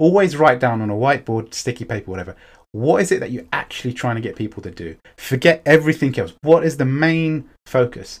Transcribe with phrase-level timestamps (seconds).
[0.00, 2.34] always write down on a whiteboard, sticky paper, whatever.
[2.72, 4.96] What is it that you're actually trying to get people to do?
[5.16, 6.32] Forget everything else.
[6.42, 8.20] What is the main focus?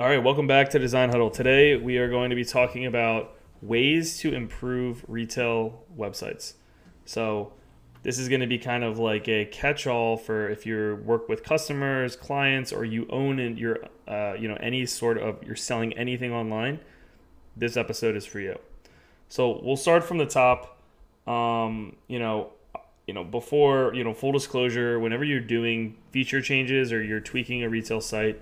[0.00, 1.28] All right, welcome back to Design Huddle.
[1.28, 6.54] Today we are going to be talking about ways to improve retail websites.
[7.04, 7.52] So,
[8.02, 11.42] this is going to be kind of like a catch-all for if you work with
[11.42, 16.32] customers, clients, or you own your, uh, you know, any sort of you're selling anything
[16.32, 16.80] online.
[17.54, 18.58] This episode is for you.
[19.28, 20.80] So we'll start from the top.
[21.26, 22.54] Um, you know,
[23.06, 27.64] you know, before you know, full disclosure, whenever you're doing feature changes or you're tweaking
[27.64, 28.40] a retail site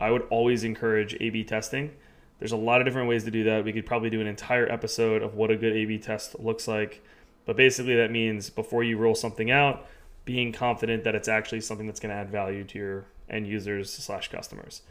[0.00, 1.92] I would always encourage A B testing.
[2.38, 3.64] There's a lot of different ways to do that.
[3.64, 6.66] We could probably do an entire episode of what a good A B test looks
[6.66, 7.04] like.
[7.44, 9.86] But basically, that means before you roll something out,
[10.24, 13.92] being confident that it's actually something that's going to add value to your end users
[13.92, 14.82] slash customers.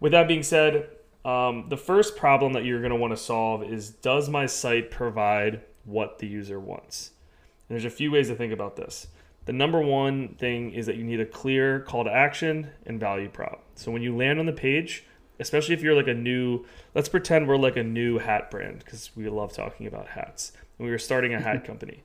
[0.00, 0.88] With that being said,
[1.24, 4.90] um, the first problem that you're going to want to solve is does my site
[4.90, 7.12] provide what the user wants?
[7.68, 9.06] And there's a few ways to think about this.
[9.46, 13.28] The number one thing is that you need a clear call to action and value
[13.28, 13.62] prop.
[13.74, 15.04] So when you land on the page,
[15.38, 16.64] especially if you're like a new,
[16.94, 20.52] let's pretend we're like a new hat brand because we love talking about hats.
[20.78, 22.02] And we were starting a hat company.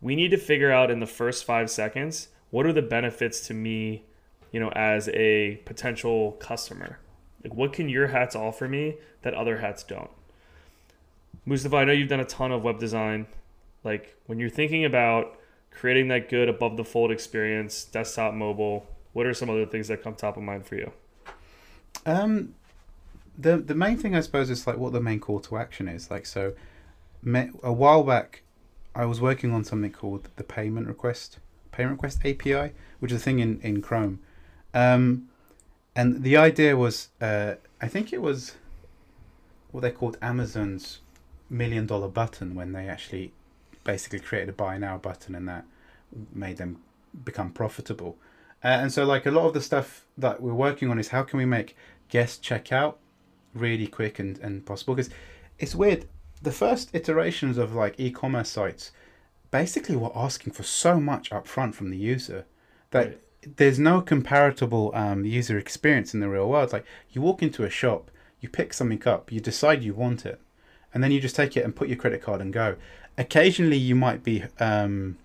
[0.00, 3.54] We need to figure out in the first five seconds what are the benefits to
[3.54, 4.04] me,
[4.52, 7.00] you know, as a potential customer.
[7.42, 10.10] Like what can your hats offer me that other hats don't?
[11.44, 13.26] Mustafa, I know you've done a ton of web design.
[13.82, 15.38] Like when you're thinking about
[15.76, 20.02] creating that good above the fold experience, desktop, mobile, what are some other things that
[20.02, 20.92] come top of mind for you?
[22.04, 22.54] Um,
[23.38, 26.10] the the main thing I suppose is like what the main call to action is.
[26.10, 26.54] Like so,
[27.22, 28.42] me, a while back,
[28.94, 31.38] I was working on something called the payment request
[31.72, 34.20] payment request API, which is a thing in in Chrome.
[34.72, 35.28] Um,
[35.94, 38.56] and the idea was, uh, I think it was
[39.70, 41.00] what they called Amazon's
[41.48, 43.32] million dollar button when they actually
[43.86, 45.64] basically created a buy now button and that
[46.34, 46.82] made them
[47.24, 48.18] become profitable.
[48.62, 51.22] Uh, and so, like a lot of the stuff that we're working on is how
[51.22, 51.76] can we make
[52.08, 52.96] guest checkout
[53.54, 54.94] really quick and, and possible?
[54.94, 55.12] Because
[55.58, 56.06] it's weird.
[56.42, 58.90] The first iterations of like e-commerce sites
[59.50, 62.44] basically were asking for so much upfront from the user
[62.90, 63.56] that right.
[63.56, 66.72] there's no comparable um, user experience in the real world.
[66.72, 68.10] Like you walk into a shop,
[68.40, 70.40] you pick something up, you decide you want it,
[70.92, 72.76] and then you just take it and put your credit card and go
[73.18, 75.16] occasionally you might be um,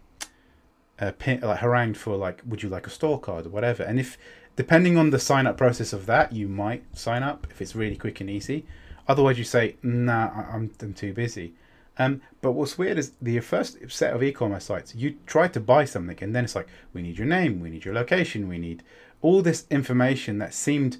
[1.00, 3.84] uh, pin, like harangued for like, would you like a store card or whatever.
[3.84, 4.18] And if
[4.56, 7.96] depending on the sign up process of that, you might sign up if it's really
[7.96, 8.66] quick and easy.
[9.08, 11.54] Otherwise, you say, nah, I'm, I'm too busy.
[11.98, 15.86] Um, but what's weird is the first set of e-commerce sites, you try to buy
[15.86, 18.84] something, and then it's like, we need your name, we need your location, we need
[19.22, 20.98] all this information that seemed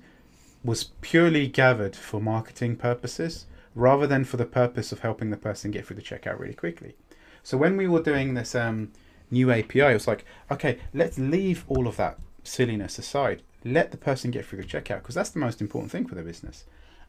[0.64, 3.46] was purely gathered for marketing purposes
[3.76, 6.96] rather than for the purpose of helping the person get through the checkout really quickly.
[7.44, 8.92] So when we were doing this um,
[9.30, 13.42] new API, it was like, okay, let's leave all of that silliness aside.
[13.64, 16.24] Let the person get through the checkout because that's the most important thing for the
[16.24, 16.66] business.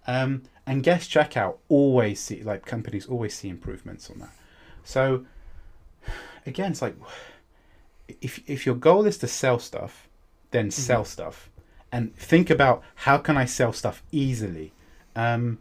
[0.06, 4.32] Um, and guest checkout always see like companies always see improvements on that.
[4.84, 5.24] So
[6.46, 6.96] again, it's like
[8.20, 10.08] if if your goal is to sell stuff,
[10.50, 10.80] then mm-hmm.
[10.80, 11.50] sell stuff,
[11.90, 14.72] and think about how can I sell stuff easily.
[15.14, 15.58] Um,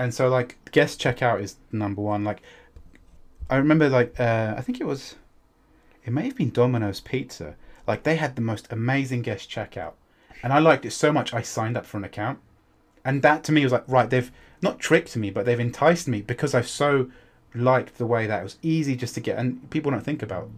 [0.00, 2.24] and so like guest checkout is number one.
[2.24, 2.40] Like
[3.50, 5.16] I remember like uh, I think it was
[6.06, 7.54] it may have been Domino's Pizza.
[7.86, 9.92] Like they had the most amazing guest checkout,
[10.42, 12.38] and I liked it so much I signed up for an account.
[13.04, 14.32] And that to me was like right, they've
[14.62, 17.10] not tricked me, but they've enticed me because I've so
[17.54, 19.36] liked the way that it was easy just to get.
[19.38, 20.48] And people don't think about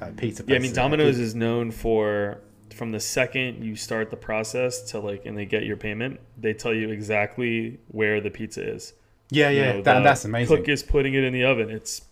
[0.00, 0.44] uh, pizza.
[0.46, 2.38] Yeah, I mean Domino's is known for
[2.76, 6.54] from the second you start the process to like and they get your payment, they
[6.54, 8.92] tell you exactly where the pizza is.
[9.30, 10.56] Yeah, yeah, you know, that, that's amazing.
[10.56, 11.70] Cook is putting it in the oven.
[11.70, 12.02] It's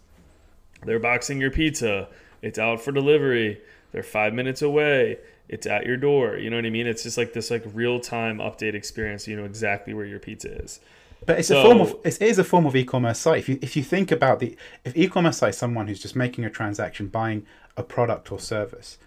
[0.84, 2.08] they're boxing your pizza.
[2.43, 3.61] It's out for delivery.
[3.93, 5.19] They're five minutes away.
[5.49, 6.37] It's at your door.
[6.37, 6.87] You know what I mean?
[6.87, 9.28] It's just like this like real time update experience.
[9.28, 10.81] You know exactly where your pizza is.
[11.26, 13.38] But it's so, a form of it is a form of e-commerce site.
[13.38, 16.44] If you if you think about the if e-commerce site is someone who's just making
[16.44, 17.46] a transaction, buying
[17.76, 18.99] a product or service,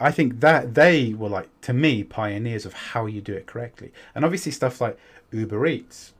[0.00, 3.92] I think that they were like to me pioneers of how you do it correctly.
[4.14, 4.98] And obviously stuff like
[5.32, 6.12] Uber Eats,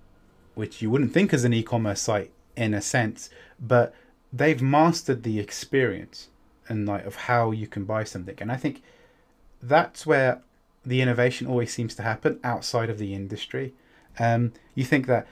[0.54, 3.94] which you wouldn't think as an e-commerce site in a sense, but
[4.32, 6.28] they've mastered the experience
[6.68, 8.36] and like of how you can buy something.
[8.40, 8.82] And I think
[9.62, 10.42] that's where
[10.84, 13.74] the innovation always seems to happen outside of the industry.
[14.18, 15.26] Um, you think that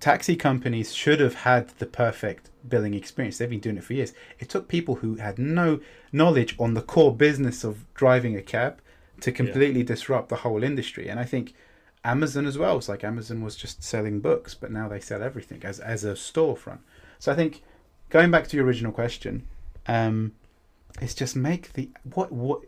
[0.00, 3.38] taxi companies should have had the perfect billing experience.
[3.38, 4.12] They've been doing it for years.
[4.38, 5.80] It took people who had no
[6.12, 8.80] knowledge on the core business of driving a cab
[9.20, 9.86] to completely yeah.
[9.86, 11.08] disrupt the whole industry.
[11.08, 11.54] And I think
[12.04, 12.78] Amazon as well.
[12.78, 16.12] It's like Amazon was just selling books, but now they sell everything as as a
[16.12, 16.78] storefront.
[17.18, 17.62] So I think
[18.10, 19.46] going back to your original question,
[19.86, 20.32] um,
[21.00, 22.62] it's just make the what what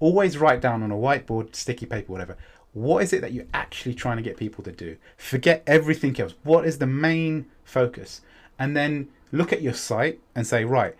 [0.00, 2.36] always write down on a whiteboard, sticky paper, whatever.
[2.78, 4.96] What is it that you're actually trying to get people to do?
[5.16, 6.34] Forget everything else.
[6.44, 8.20] What is the main focus?
[8.58, 10.94] And then look at your site and say, right,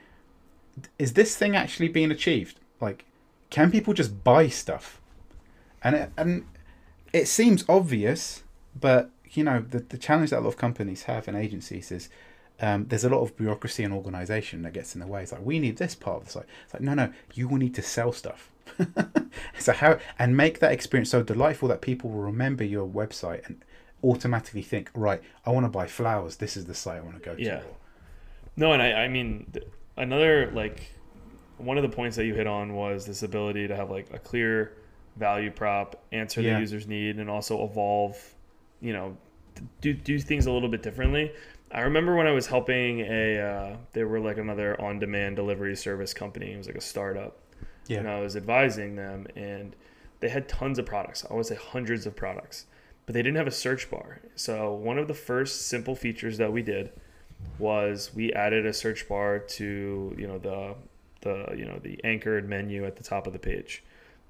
[0.99, 2.59] is this thing actually being achieved?
[2.81, 3.05] Like,
[3.51, 5.01] can people just buy stuff?
[5.83, 6.47] And it, and
[7.13, 8.43] it seems obvious,
[8.79, 12.09] but you know the the challenge that a lot of companies have and agencies is
[12.61, 15.23] um, there's a lot of bureaucracy and organization that gets in the way.
[15.23, 16.47] It's like we need this part of the site.
[16.65, 18.51] It's like no, no, you will need to sell stuff.
[19.59, 23.65] so how and make that experience so delightful that people will remember your website and
[24.03, 26.37] automatically think, right, I want to buy flowers.
[26.37, 27.43] This is the site I want to go to.
[27.43, 27.63] Yeah.
[28.57, 29.53] No, and I, I mean,
[29.97, 30.93] another like
[31.59, 34.19] one of the points that you hit on was this ability to have like a
[34.19, 34.73] clear
[35.17, 36.55] value prop, answer yeah.
[36.55, 38.17] the user's need, and also evolve.
[38.81, 39.17] You know,
[39.81, 41.33] do do things a little bit differently.
[41.71, 46.15] I remember when I was helping a, uh, they were like another on-demand delivery service
[46.15, 46.53] company.
[46.53, 47.37] It was like a startup,
[47.89, 47.99] yeah.
[47.99, 49.75] And I was advising them, and
[50.21, 51.25] they had tons of products.
[51.29, 52.67] I would say hundreds of products,
[53.07, 54.21] but they didn't have a search bar.
[54.37, 56.93] So one of the first simple features that we did
[57.59, 60.75] was we added a search bar to you know the
[61.23, 63.83] the you know the anchored menu at the top of the page.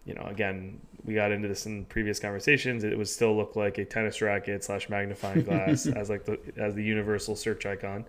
[0.04, 2.82] You know, again, we got into this in previous conversations.
[2.82, 6.74] It would still look like a tennis racket slash magnifying glass as like the as
[6.74, 8.04] the universal search icon.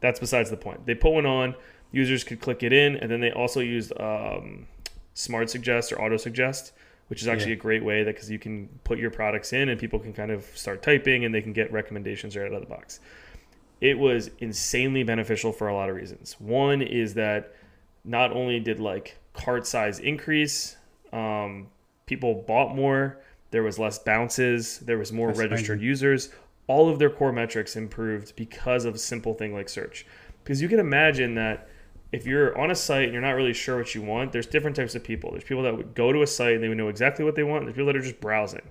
[0.00, 0.86] That's besides the point.
[0.86, 1.54] They put one on,
[1.90, 4.66] users could click it in, and then they also used um,
[5.14, 6.72] Smart Suggest or Auto Suggest,
[7.08, 7.58] which is actually yeah.
[7.58, 10.30] a great way that because you can put your products in and people can kind
[10.30, 13.00] of start typing and they can get recommendations right out of the box.
[13.80, 16.36] It was insanely beneficial for a lot of reasons.
[16.38, 17.54] One is that
[18.04, 20.76] not only did like cart size increase,
[21.12, 21.68] um,
[22.06, 23.18] people bought more,
[23.50, 25.88] there was less bounces, there was more That's registered amazing.
[25.88, 26.28] users.
[26.66, 30.06] All of their core metrics improved because of a simple thing like search.
[30.42, 31.68] Because you can imagine that
[32.14, 34.76] if you're on a site and you're not really sure what you want, there's different
[34.76, 35.32] types of people.
[35.32, 37.42] There's people that would go to a site and they would know exactly what they
[37.42, 37.64] want.
[37.64, 38.70] There's people that are just browsing.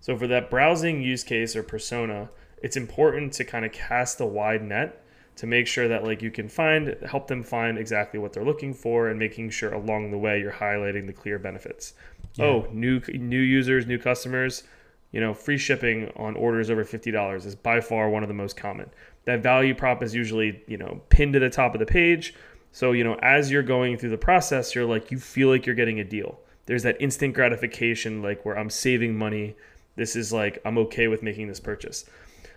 [0.00, 2.30] So for that browsing use case or persona,
[2.62, 5.04] it's important to kind of cast a wide net
[5.36, 8.74] to make sure that like you can find help them find exactly what they're looking
[8.74, 11.94] for and making sure along the way you're highlighting the clear benefits.
[12.34, 12.46] Yeah.
[12.46, 14.64] Oh, new new users, new customers,
[15.12, 18.56] you know, free shipping on orders over $50 is by far one of the most
[18.56, 18.90] common.
[19.26, 22.34] That value prop is usually, you know, pinned to the top of the page
[22.72, 25.74] so, you know, as you're going through the process, you're like, you feel like you're
[25.74, 26.38] getting a deal.
[26.66, 29.56] There's that instant gratification, like where I'm saving money.
[29.96, 32.04] This is like, I'm okay with making this purchase.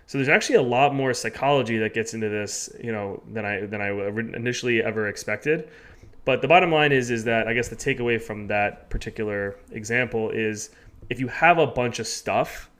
[0.06, 3.66] So there's actually a lot more psychology that gets into this, you know, than I
[3.66, 3.88] than I
[4.36, 5.68] initially ever expected.
[6.24, 10.30] But the bottom line is is that I guess the takeaway from that particular example
[10.30, 10.70] is
[11.10, 12.70] if you have a bunch of stuff,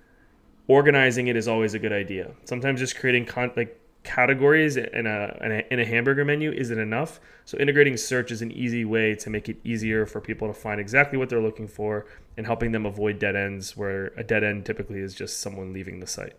[0.69, 2.31] organizing it is always a good idea.
[2.45, 6.79] Sometimes just creating con- like categories in a, in a, in a hamburger menu isn't
[6.79, 7.21] enough.
[7.47, 10.79] So integrating search is an easy way to make it easier for people to find
[10.79, 12.07] exactly what they're looking for
[12.37, 16.01] and helping them avoid dead ends where a dead end typically is just someone leaving
[16.01, 16.37] the site.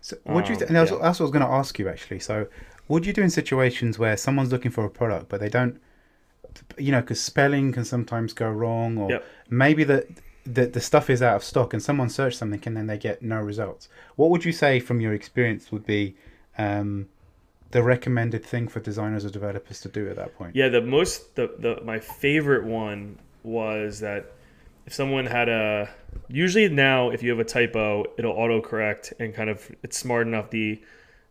[0.00, 0.58] So what do you?
[0.58, 0.98] Th- um, and that's, yeah.
[1.02, 2.20] that's what I was going to ask you actually.
[2.20, 2.48] So
[2.86, 5.80] what do you do in situations where someone's looking for a product but they don't,
[6.78, 9.24] you know, because spelling can sometimes go wrong, or yep.
[9.50, 10.06] maybe the,
[10.46, 13.20] the the stuff is out of stock and someone searched something and then they get
[13.20, 13.88] no results.
[14.14, 16.16] What would you say from your experience would be
[16.58, 17.08] um,
[17.70, 20.54] the recommended thing for designers or developers to do at that point?
[20.56, 24.32] Yeah, the most the, the my favorite one was that
[24.86, 25.88] if someone had a
[26.28, 30.50] usually now if you have a typo it'll autocorrect and kind of it's smart enough
[30.50, 30.80] the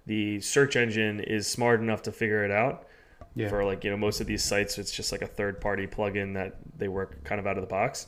[0.06, 2.88] the search engine is smart enough to figure it out
[3.36, 3.50] yeah.
[3.50, 6.34] for like you know most of these sites it's just like a third party plugin
[6.34, 8.08] that they work kind of out of the box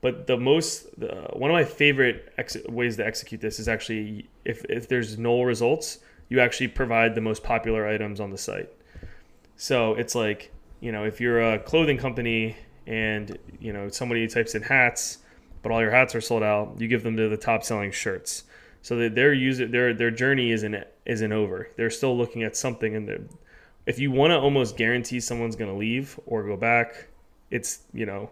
[0.00, 4.28] but the most the, one of my favorite ex- ways to execute this is actually
[4.44, 5.98] if, if there's null results
[6.28, 8.70] you actually provide the most popular items on the site.
[9.56, 12.56] So it's like, you know, if you're a clothing company
[12.86, 15.18] and, you know, somebody types in hats,
[15.62, 18.44] but all your hats are sold out, you give them to the top selling shirts.
[18.80, 21.68] So that their user their their journey isn't isn't over.
[21.76, 23.28] They're still looking at something and
[23.88, 27.08] if you want to almost guarantee someone's going to leave or go back,
[27.50, 28.30] it's, you know,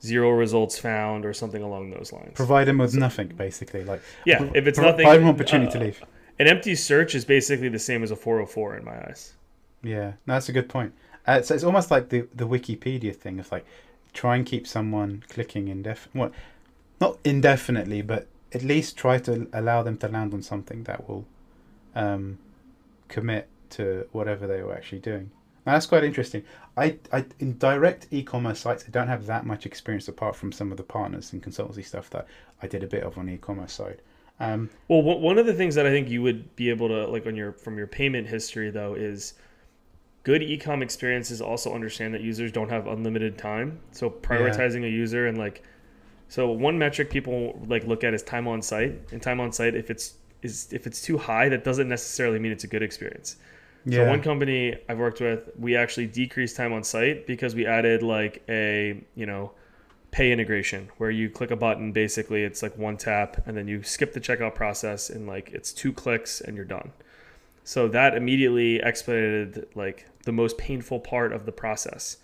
[0.00, 2.34] zero results found or something along those lines.
[2.34, 3.82] Provide them with nothing, basically.
[3.82, 6.02] Like Yeah, if it's nothing, provide them opportunity uh, to leave.
[6.38, 9.34] An empty search is basically the same as a 404 in my eyes.
[9.82, 10.92] Yeah, no, that's a good point.
[11.26, 13.64] Uh, so it's almost like the the Wikipedia thing of like
[14.12, 16.32] try and keep someone clicking indef well,
[17.00, 21.24] not indefinitely, but at least try to allow them to land on something that will
[21.94, 22.38] um,
[23.08, 25.30] commit to whatever they were actually doing.
[25.64, 26.42] Now, that's quite interesting.
[26.76, 30.70] I, I in direct e-commerce sites, I don't have that much experience apart from some
[30.72, 32.26] of the partners and consultancy stuff that
[32.60, 34.02] I did a bit of on the e-commerce side.
[34.42, 37.06] Um, Well, one one of the things that I think you would be able to
[37.06, 39.34] like on your from your payment history though is
[40.24, 43.78] good ecom experiences also understand that users don't have unlimited time.
[43.92, 45.62] So prioritizing a user and like
[46.28, 48.98] so one metric people like look at is time on site.
[49.12, 52.50] And time on site if it's is if it's too high, that doesn't necessarily mean
[52.50, 53.36] it's a good experience.
[53.88, 57.66] So yeah, one company I've worked with, we actually decreased time on site because we
[57.66, 59.52] added like a, you know,
[60.12, 63.82] pay integration where you click a button basically it's like one tap and then you
[63.82, 66.92] skip the checkout process and like it's two clicks and you're done.
[67.64, 72.18] So that immediately expedited like the most painful part of the process.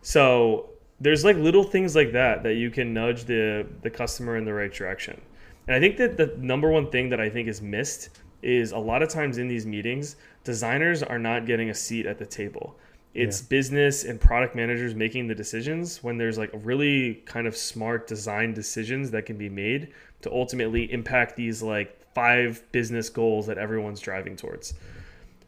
[0.00, 4.44] So there's like little things like that that you can nudge the the customer in
[4.44, 5.20] the right direction.
[5.66, 8.10] And I think that the number one thing that I think is missed
[8.42, 12.18] is a lot of times in these meetings, designers are not getting a seat at
[12.18, 12.76] the table.
[13.14, 13.46] It's Yeah.
[13.48, 18.52] business and product managers making the decisions when there's like really kind of smart design
[18.54, 19.88] decisions that can be made
[20.22, 24.74] to ultimately impact these like five business goals that everyone's driving towards.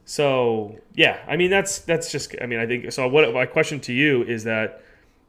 [0.05, 3.09] So yeah, I mean that's that's just I mean I think so.
[3.09, 4.83] What my question to you is that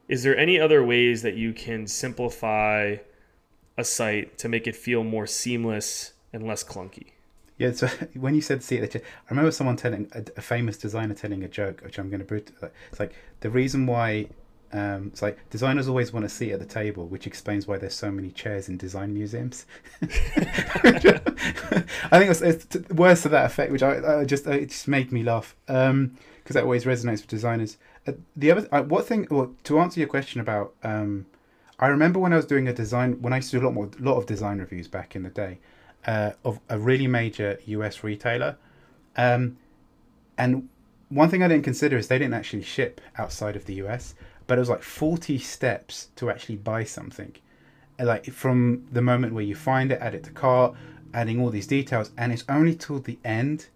[0.07, 2.97] is there any other ways that you can simplify
[3.77, 7.07] a site to make it feel more seamless and less clunky?
[7.57, 11.13] Yeah, so when you said see it, I remember someone telling a, a famous designer
[11.13, 12.51] telling a joke, which I'm going to put.
[12.91, 14.27] It's like the reason why
[14.73, 17.93] um, it's like designers always want a seat at the table, which explains why there's
[17.95, 19.65] so many chairs in design museums.
[20.01, 20.09] I
[22.11, 25.23] think it's, it's words to that effect, which I, I just it just made me
[25.23, 27.77] laugh because that always resonates with designers.
[28.05, 29.27] Uh, the other uh, what thing?
[29.31, 31.25] Well, to answer your question about, um,
[31.79, 33.73] I remember when I was doing a design when I used to do a lot
[33.73, 35.59] more lot of design reviews back in the day
[36.07, 38.57] uh, of a really major US retailer.
[39.15, 39.57] Um,
[40.37, 40.69] and
[41.09, 44.15] one thing I didn't consider is they didn't actually ship outside of the US,
[44.47, 47.35] but it was like 40 steps to actually buy something.
[47.99, 50.75] Like from the moment where you find it, add it to cart,
[51.13, 53.67] adding all these details, and it's only till the end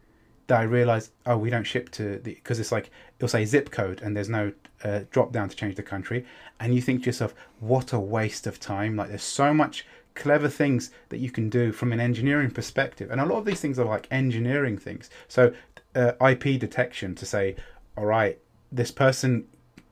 [0.48, 3.72] that I realized, oh, we don't ship to the because it's like it'll say zip
[3.72, 6.26] code and there's no uh, drop down to change the country,
[6.60, 8.96] and you think to yourself, what a waste of time!
[8.96, 13.22] Like there's so much clever things that you can do from an engineering perspective, and
[13.22, 15.10] a lot of these things are like engineering things.
[15.27, 15.53] So
[15.96, 17.56] uh, IP detection to say,
[17.98, 18.39] all right,
[18.72, 19.48] this person,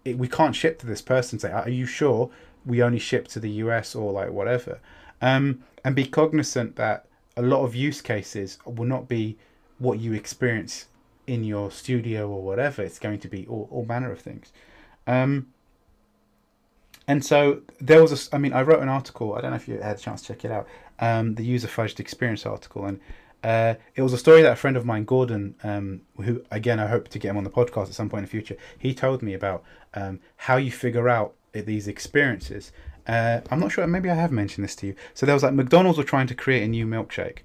[0.05, 1.39] it, we can't ship to this person.
[1.39, 2.29] Say, are you sure
[2.65, 4.79] we only ship to the US or like whatever?
[5.21, 9.38] Um, and be cognizant that a lot of use cases will not be
[9.77, 10.88] what you experience
[11.27, 12.81] in your studio or whatever.
[12.81, 14.51] It's going to be all, all manner of things.
[15.07, 15.47] Um,
[17.09, 19.33] and so there was a, I mean, I wrote an article.
[19.33, 20.67] I don't know if you had a chance to check it out.
[20.99, 22.99] Um, the user fudged experience article, and
[23.43, 26.85] uh, it was a story that a friend of mine, Gordon, um, who again I
[26.85, 28.55] hope to get him on the podcast at some point in the future.
[28.77, 29.63] He told me about
[29.95, 32.71] um, how you figure out these experiences.
[33.07, 33.87] Uh, I'm not sure.
[33.87, 34.95] Maybe I have mentioned this to you.
[35.15, 37.39] So there was like McDonald's were trying to create a new milkshake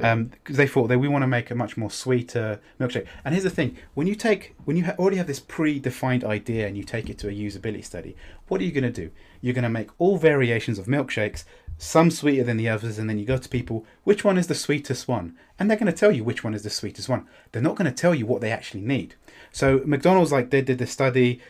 [0.00, 3.06] because they thought that we want to make a much more sweeter milkshake.
[3.24, 6.66] And here's the thing: when you take, when you ha- already have this pre-defined idea
[6.66, 8.16] and you take it to a usability study,
[8.48, 9.10] what are you going to do?
[9.40, 11.44] You're going to make all variations of milkshakes,
[11.78, 14.54] some sweeter than the others, and then you go to people, which one is the
[14.54, 15.36] sweetest one?
[15.58, 17.26] And they're going to tell you which one is the sweetest one.
[17.52, 19.14] They're not going to tell you what they actually need.
[19.50, 21.40] So McDonald's, like they did the study,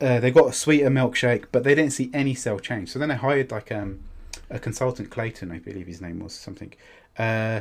[0.00, 2.90] uh, they got a sweeter milkshake, but they didn't see any cell change.
[2.90, 4.00] So then they hired like um,
[4.50, 6.72] a consultant, Clayton, I believe his name was something,
[7.18, 7.60] uh,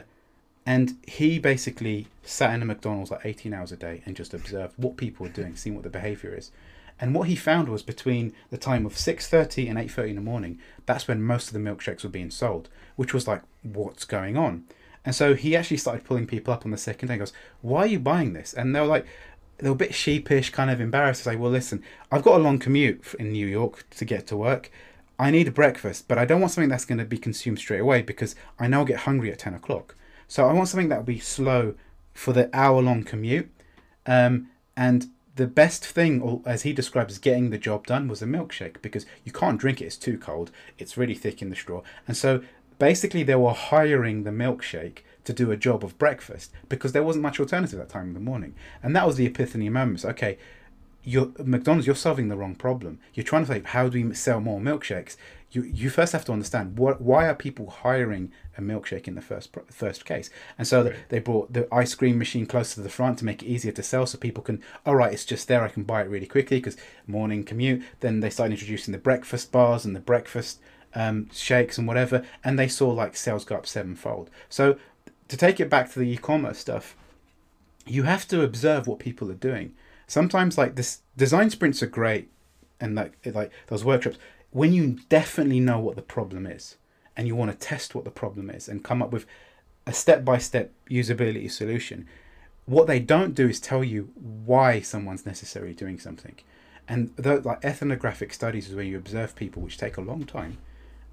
[0.65, 4.73] and he basically sat in a McDonald's like 18 hours a day and just observed
[4.77, 6.51] what people were doing, seeing what the behavior is.
[6.99, 10.59] And what he found was between the time of 6:30 and 8:30 in the morning,
[10.85, 14.65] that's when most of the milkshakes were being sold, which was like, what's going on?
[15.03, 17.15] And so he actually started pulling people up on the second day.
[17.15, 19.07] He goes, "Why are you buying this?" And they were like,
[19.57, 22.43] they were a bit sheepish, kind of embarrassed to say, "Well, listen, I've got a
[22.43, 24.71] long commute in New York to get to work.
[25.21, 27.81] I need a breakfast, but I don't want something that's going to be consumed straight
[27.81, 29.93] away because I now get hungry at 10 o'clock.
[30.27, 31.75] So I want something that will be slow
[32.11, 33.51] for the hour long commute.
[34.07, 38.81] Um, and the best thing, as he describes, getting the job done was a milkshake
[38.81, 40.49] because you can't drink it, it's too cold,
[40.79, 41.83] it's really thick in the straw.
[42.07, 42.41] And so
[42.79, 47.21] basically, they were hiring the milkshake to do a job of breakfast because there wasn't
[47.21, 48.55] much alternative that time in the morning.
[48.81, 49.99] And that was the epiphany moment.
[49.99, 50.39] So, okay,
[51.03, 51.87] you're McDonald's.
[51.87, 52.99] You're solving the wrong problem.
[53.13, 55.17] You're trying to say, how do we sell more milkshakes?
[55.51, 59.21] You you first have to understand what why are people hiring a milkshake in the
[59.21, 60.29] first first case?
[60.57, 60.95] And so Right.
[61.09, 63.83] they brought the ice cream machine closer to the front to make it easier to
[63.83, 64.61] sell, so people can.
[64.85, 65.63] All right, it's just there.
[65.63, 66.77] I can buy it really quickly because
[67.07, 67.83] morning commute.
[67.99, 70.59] Then they started introducing the breakfast bars and the breakfast
[70.95, 74.29] um, shakes and whatever, and they saw like sales go up sevenfold.
[74.49, 74.77] So
[75.27, 76.95] to take it back to the e-commerce stuff,
[77.85, 79.73] you have to observe what people are doing.
[80.11, 82.29] Sometimes like this design sprints are great
[82.81, 84.17] and like like those workshops
[84.49, 86.75] when you definitely know what the problem is
[87.15, 89.25] and you want to test what the problem is and come up with
[89.87, 92.05] a step-by-step usability solution.
[92.65, 94.09] What they don't do is tell you
[94.45, 96.35] why someone's necessarily doing something.
[96.89, 100.57] And the, like ethnographic studies is where you observe people, which take a long time.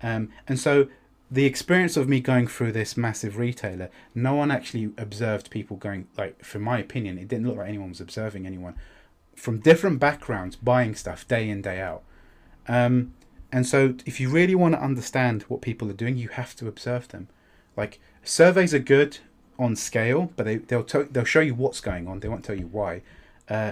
[0.02, 0.88] Um, and so
[1.30, 6.06] the experience of me going through this massive retailer, no one actually observed people going
[6.16, 8.74] like, from my opinion, it didn't look like anyone was observing anyone
[9.36, 12.02] from different backgrounds buying stuff day in day out.
[12.66, 13.14] Um,
[13.52, 16.68] and so if you really want to understand what people are doing, you have to
[16.68, 17.28] observe them.
[17.76, 19.18] Like surveys are good
[19.58, 22.20] on scale, but they they'll tell they'll show you what's going on.
[22.20, 23.02] They won't tell you why.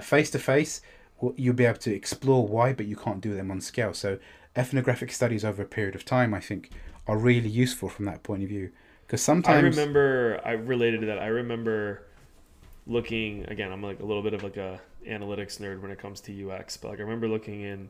[0.01, 0.81] Face to face,
[1.35, 3.93] you'll be able to explore why, but you can't do them on scale.
[3.93, 4.19] So
[4.55, 6.71] ethnographic studies over a period of time, I think,
[7.07, 8.71] are really useful from that point of view.
[9.05, 11.19] Because sometimes I remember I related to that.
[11.19, 12.03] I remember
[12.85, 13.71] looking again.
[13.71, 16.75] I'm like a little bit of like a analytics nerd when it comes to UX,
[16.77, 17.89] but like I remember looking in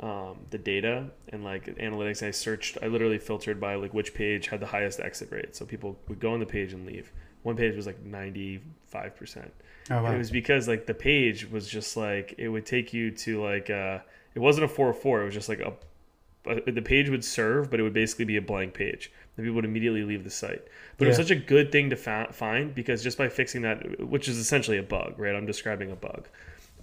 [0.00, 2.20] um, the data and like analytics.
[2.20, 2.76] And I searched.
[2.82, 5.56] I literally filtered by like which page had the highest exit rate.
[5.56, 7.12] So people would go on the page and leave.
[7.42, 9.54] One page was like 95 percent.
[9.90, 10.12] oh, wow.
[10.12, 13.70] It was because like the page was just like it would take you to like
[13.70, 14.00] uh
[14.34, 15.72] it wasn't a 404 it was just like a
[16.66, 19.12] the page would serve but it would basically be a blank page.
[19.36, 20.62] And people would immediately leave the site.
[20.96, 24.08] But it was such a good thing to fa- find because just by fixing that
[24.08, 25.34] which is essentially a bug right?
[25.34, 26.28] I'm describing a bug.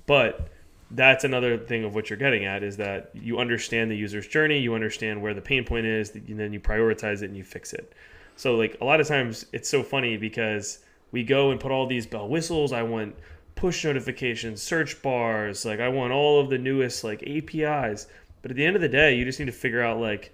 [0.06, 0.50] But
[0.92, 4.60] that's another thing of what you're getting at is that you understand the user's journey
[4.60, 7.74] you understand where the pain point is and then you prioritize it and you fix
[7.74, 7.94] it.
[8.36, 10.80] So like a lot of times it's so funny because
[11.12, 12.74] we go and put all these bell whistles.
[12.74, 13.16] I want
[13.56, 18.08] push notifications, search bars, like I want all of the newest like APIs.
[18.44, 20.32] But at the end of the day, you just need to figure out like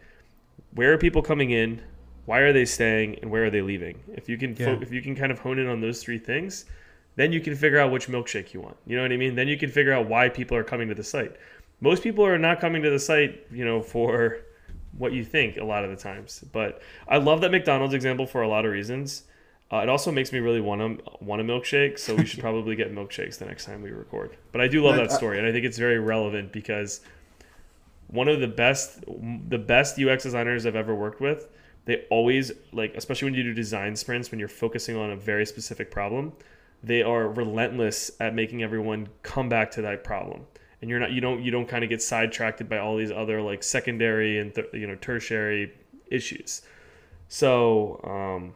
[0.74, 1.82] where are people coming in,
[2.26, 4.00] why are they staying, and where are they leaving.
[4.14, 4.80] If you can fo- Yeah.
[4.82, 6.66] if you can kind of hone in on those three things,
[7.16, 8.76] then you can figure out which milkshake you want.
[8.86, 9.36] You know what I mean?
[9.36, 11.36] Then you can figure out why people are coming to the site.
[11.82, 14.40] Most people are not coming to the site, you know, for
[14.98, 16.44] what you think a lot of the times.
[16.52, 19.24] But I love that McDonald's example for a lot of reasons.
[19.72, 22.76] Uh, it also makes me really want a want a milkshake, so we should probably
[22.76, 24.36] get milkshakes the next time we record.
[24.52, 27.02] But I do love that story, and I think it's very relevant because
[28.10, 29.04] one of the best
[29.48, 31.48] the best UX designers I've ever worked with,
[31.86, 35.46] they always like, especially when you do design sprints, when you're focusing on a very
[35.46, 36.34] specific problem,
[36.84, 40.46] they are relentless at making everyone come back to that problem.
[40.82, 43.42] And you're not you don't you don't kind of get sidetracked by all these other
[43.42, 45.74] like secondary and th- you know tertiary
[46.08, 46.64] issues.
[47.28, 48.56] So um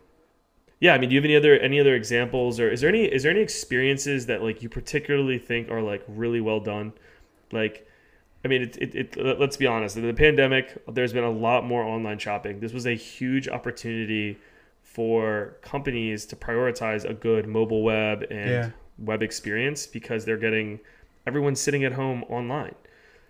[0.79, 3.05] yeah i mean do you have any other any other examples or is there any
[3.05, 6.93] is there any experiences that like you particularly think are like really well done?
[7.51, 7.87] Like
[8.43, 11.83] i mean it, it, it let's be honest the pandemic there's been a lot more
[11.83, 14.37] online shopping this was a huge opportunity
[14.81, 18.69] for companies to prioritize a good mobile web and Yeah.
[18.99, 20.79] web experience because they're getting
[21.25, 22.75] everyone's sitting at home online.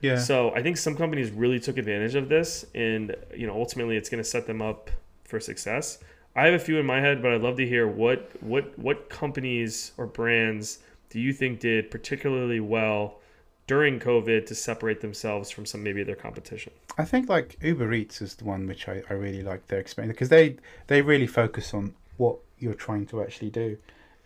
[0.01, 0.17] yeah.
[0.17, 4.09] So I think some companies really took advantage of this, and you know ultimately it's
[4.09, 4.89] going to set them up
[5.23, 5.99] for success.
[6.35, 9.09] I have a few in my head, but I'd love to hear what what what
[9.09, 13.19] companies or brands do you think did particularly well
[13.67, 16.73] during COVID to separate themselves from some maybe their competition?
[16.97, 20.13] I think like Uber Eats is the one which I, I really like their experience
[20.13, 23.77] because they they really focus on what you're trying to actually do.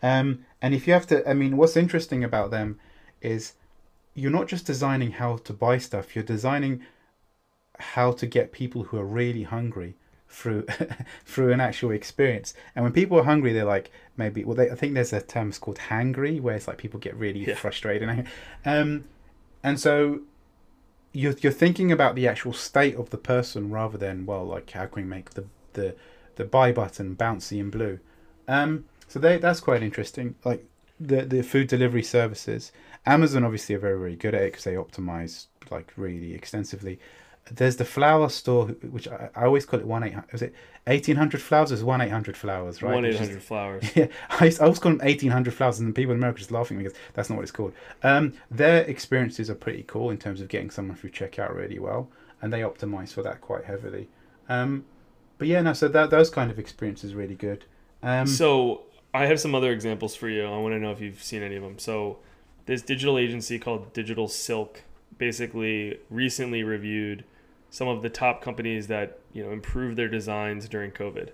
[0.02, 2.78] Um, and if you have to, I mean, what's interesting about them
[3.20, 3.54] is
[4.14, 6.82] you're not just designing how to buy stuff, you're designing
[7.78, 9.94] how to get people who are really hungry
[10.28, 10.66] through
[11.24, 12.54] through an actual experience.
[12.74, 15.52] And when people are hungry, they're like maybe well, they, I think there's a term
[15.52, 17.54] called hangry, where it's like people get really Yeah.
[17.54, 18.08] frustrated.
[18.08, 18.26] and-
[18.64, 19.04] Um,
[19.68, 20.20] and so
[21.12, 24.86] you're you're thinking about the actual state of the person rather than well, like how
[24.86, 25.94] can we make the the
[26.36, 27.98] the buy button bouncy and blue.
[28.46, 30.36] Um, so they that's quite interesting.
[30.44, 30.64] Like
[30.98, 32.72] the the food delivery services,
[33.04, 36.98] Amazon obviously are very very good at it because they optimize like really extensively.
[37.52, 40.32] There's the flower store, which I, I always call it one eight hundred.
[40.32, 40.54] Was it
[40.86, 41.72] eighteen hundred flowers?
[41.72, 42.94] It's one eight hundred flowers, right?
[42.94, 43.84] One eight is- hundred flowers.
[43.96, 46.50] yeah, I, used- I always call them eighteen hundred flowers, and people in America just
[46.50, 47.72] laughing because that's not what it's called.
[48.02, 52.10] Um, their experiences are pretty cool in terms of getting someone through checkout really well,
[52.42, 54.08] and they optimize for that quite heavily.
[54.48, 54.84] Um,
[55.38, 57.64] but yeah, no, so that those kind of experiences really good.
[58.02, 58.82] Um, So
[59.14, 60.44] I have some other examples for you.
[60.44, 61.78] I want to know if you've seen any of them.
[61.78, 62.18] So
[62.66, 64.82] this digital agency called Digital Silk
[65.16, 67.24] basically recently reviewed
[67.70, 71.30] some of the top companies that you know improved their designs during COVID.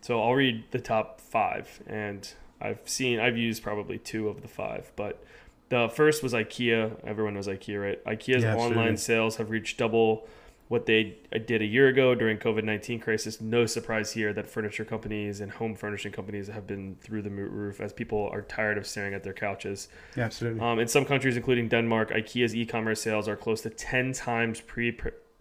[0.00, 2.28] So I'll read the top five, and
[2.60, 5.22] I've seen I've used probably two of the five, but
[5.68, 6.96] the first was IKEA.
[7.04, 8.04] Everyone knows IKEA, right?
[8.04, 10.28] IKEA's Yeah, online sales have reached double
[10.68, 13.40] what they did a year ago during COVID nineteen crisis.
[13.40, 17.80] No surprise here that furniture companies and home furnishing companies have been through the roof
[17.80, 19.88] as people are tired of staring at their couches.
[20.16, 20.60] Yeah, absolutely.
[20.60, 24.60] Um, in some countries, including Denmark, IKEA's e-commerce sales are close to 10 times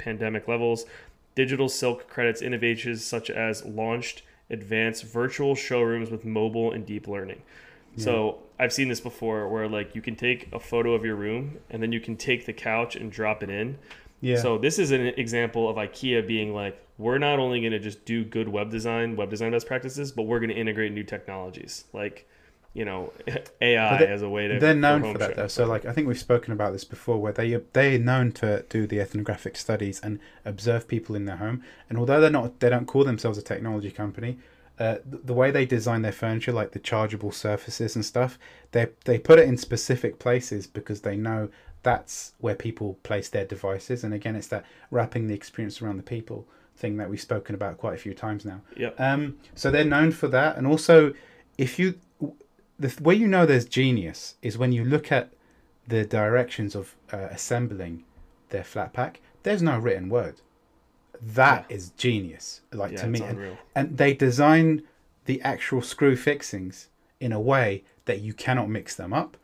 [0.02, 0.86] pre-pandemic levels.
[1.36, 7.42] Digital Silk credits innovations such as launched advanced virtual showrooms with mobile and deep learning.
[7.98, 11.58] So I've seen this before, where like you can take a photo of your room
[11.70, 13.78] and then you can take the couch and drop it in.
[14.22, 14.38] yeah.
[14.38, 18.06] So this is an example of IKEA being like, we're not only going to just
[18.06, 21.86] do good web design, web design best practices, but we're going to integrate new technologies
[21.92, 22.30] like,
[22.74, 23.12] you know,
[23.62, 24.60] AI they- as a way to.
[24.60, 25.42] They're known for that show.
[25.42, 25.48] though.
[25.48, 28.88] So like I think we've spoken about this before, where they they're known to do
[28.88, 31.64] the ethnographic studies and observe people in their home.
[31.90, 34.38] And although they're not, they don't call themselves a technology company.
[34.80, 38.40] Uh, the, the way they design their furniture, like the chargeable surfaces and stuff,
[38.72, 41.50] they they put it in specific places because they know
[41.84, 44.04] that's where people place their devices.
[44.04, 47.78] And again, it's that wrapping the experience around the people thing that we've spoken about
[47.78, 48.62] quite a few times now.
[48.78, 49.00] Yep.
[49.00, 51.14] Um, so they're known for that, and also
[51.58, 51.96] if you
[52.82, 55.32] the th- way you know there's genius is when you look at
[55.88, 58.04] the directions of uh, assembling
[58.50, 59.22] their flat pack.
[59.44, 60.41] There's no written word.
[61.22, 63.22] That is genius, like Yeah, to me.
[63.22, 64.84] And, and they design
[65.26, 66.89] the actual screw fixings
[67.20, 69.38] in a way that you cannot mix them up.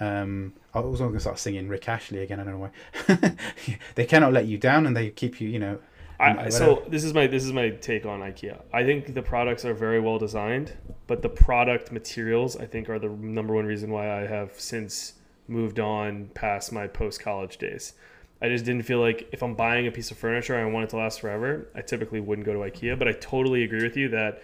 [0.00, 2.40] Um, I was going to start singing Rick Astley again.
[2.40, 3.34] I don't know why.
[3.94, 5.78] they cannot let you down, and they keep you, you know.
[6.20, 8.60] I, so this is my this is my take on IKEA.
[8.72, 10.72] I think the products are very well designed,
[11.06, 15.14] but the product materials I think are the number one reason why I have since
[15.46, 17.94] moved on past my post college days.
[18.42, 20.84] I just didn't feel like if I'm buying a piece of furniture and I want
[20.84, 22.98] it to last forever, I typically wouldn't go to IKEA.
[22.98, 24.42] But I totally agree with you that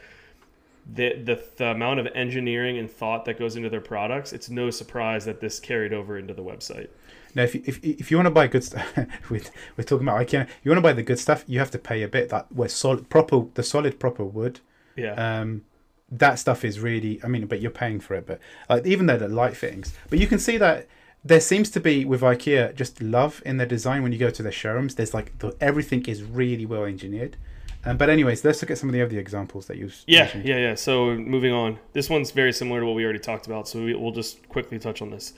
[0.92, 4.70] the, the the amount of engineering and thought that goes into their products, it's no
[4.70, 6.88] surprise that this carried over into the website.
[7.34, 8.86] Now, if you, if, if you want to buy good stuff,
[9.30, 9.40] we're,
[9.76, 10.48] we're talking about IKEA.
[10.62, 12.28] You want to buy the good stuff, you have to pay a bit.
[12.28, 14.60] That where solid, proper, the solid, proper wood.
[14.96, 15.14] Yeah.
[15.14, 15.64] Um,
[16.10, 17.20] that stuff is really.
[17.24, 18.26] I mean, but you're paying for it.
[18.26, 20.86] But like even though the light fittings, but you can see that
[21.24, 24.42] there seems to be with IKEA just love in their design when you go to
[24.42, 24.94] their showrooms.
[24.94, 27.36] There's like the, everything is really well engineered.
[27.86, 29.90] Um, but anyways, let's look at some of the other examples that you.
[30.06, 30.44] Yeah, mentioned.
[30.46, 30.74] yeah, yeah.
[30.74, 33.68] So moving on, this one's very similar to what we already talked about.
[33.68, 35.34] So we, we'll just quickly touch on this.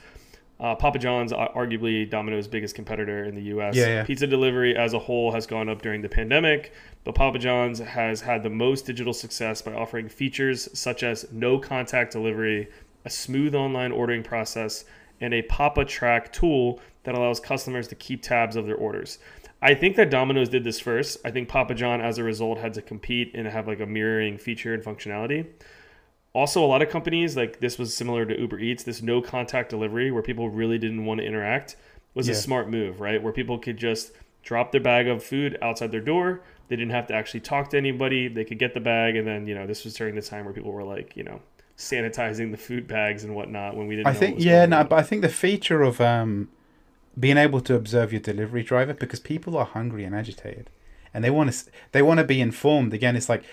[0.59, 3.75] Uh, Papa John's, uh, arguably Domino's biggest competitor in the U.S.
[3.75, 4.03] Yeah, yeah.
[4.03, 8.21] Pizza delivery as a whole has gone up during the pandemic, but Papa John's has
[8.21, 12.69] had the most digital success by offering features such as no contact delivery,
[13.05, 14.85] a smooth online ordering process,
[15.21, 19.19] and a Papa Track tool that allows customers to keep tabs of their orders.
[19.61, 21.17] I think that Domino's did this first.
[21.25, 24.37] I think Papa John, as a result, had to compete and have like a mirroring
[24.37, 25.47] feature and functionality.
[26.33, 28.83] Also, a lot of companies like this was similar to Uber Eats.
[28.83, 31.75] This no contact delivery, where people really didn't want to interact,
[32.13, 33.21] was a smart move, right?
[33.21, 34.11] Where people could just
[34.43, 36.41] drop their bag of food outside their door.
[36.67, 38.27] They didn't have to actually talk to anybody.
[38.27, 40.53] They could get the bag, and then you know this was during the time where
[40.53, 41.41] people were like you know
[41.77, 44.07] sanitizing the food bags and whatnot when we didn't.
[44.07, 44.87] I think yeah, no, on.
[44.87, 46.49] but I think the feature of um,
[47.17, 50.69] being able to observe your delivery driver because people are hungry and agitated,
[51.13, 52.93] and they want to they want to be informed.
[52.93, 53.43] Again, it's like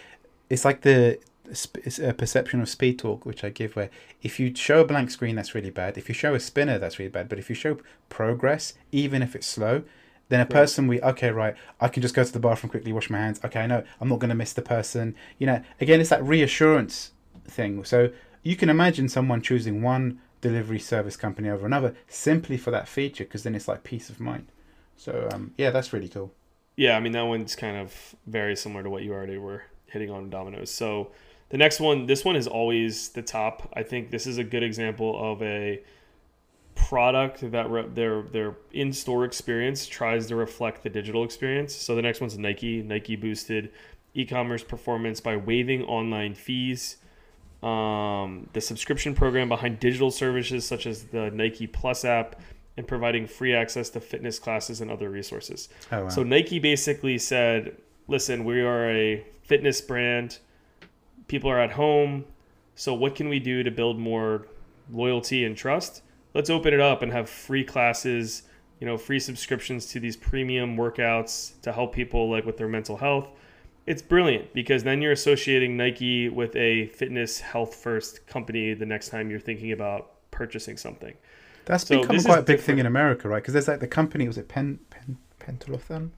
[0.50, 1.18] it's like the
[2.02, 3.90] a perception of speed talk which I give, where
[4.22, 5.98] if you show a blank screen, that's really bad.
[5.98, 7.28] If you show a spinner, that's really bad.
[7.28, 7.78] But if you show
[8.08, 9.82] progress, even if it's slow.
[10.30, 13.10] Then a person we okay right I can just go to the bathroom quickly wash
[13.10, 16.00] my hands okay I know I'm not going to miss the person you know again
[16.00, 17.12] it's that reassurance
[17.46, 18.10] thing so
[18.42, 23.24] you can imagine someone choosing one delivery service company over another simply for that feature
[23.24, 24.46] because then it's like peace of mind
[24.96, 26.32] so um, yeah that's really cool
[26.76, 30.10] Yeah, I mean that one's kind of very similar to what you already were hitting
[30.10, 30.70] on Domino's.
[30.70, 31.12] So
[31.50, 33.70] the next one, this one is always the top.
[33.74, 35.82] I think this is a good example of a
[36.74, 41.74] product that re- their their in-store experience tries to reflect the digital experience.
[41.74, 42.82] So the next one's Nike.
[42.82, 43.70] Nike boosted
[44.14, 46.96] e-commerce performance by waiving online fees.
[47.62, 52.40] Um, the subscription program behind digital services such as the Nike Plus app
[52.76, 55.68] and providing free access to fitness classes and other resources.
[55.92, 56.08] oh wow.
[56.08, 57.76] So Nike basically said,
[58.08, 60.38] "Listen, we are a fitness brand.
[61.28, 62.24] People are at home.
[62.74, 64.46] So what can we do to build more
[64.90, 66.02] loyalty and trust?
[66.34, 68.42] Let's open it up and have free classes,
[68.80, 72.96] you know, free subscriptions to these premium workouts to help people like with their mental
[72.96, 73.28] health."
[73.86, 79.10] It's brilliant because then you're associating Nike with a fitness health first company the next
[79.10, 81.14] time you're thinking about purchasing something.
[81.66, 82.64] That's So become quite a big different.
[82.64, 83.42] thing in America, right?
[83.42, 86.10] Because there's like the company was it Pen Pen Pentalothan?